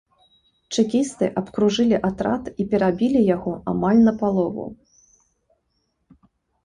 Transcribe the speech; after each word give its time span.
Чэкісты 0.77 1.25
абкружылі 1.41 1.99
атрад 2.09 2.49
і 2.63 2.67
перабілі 2.73 3.21
яго 3.35 3.53
амаль 3.75 4.03
напалову. 4.09 4.69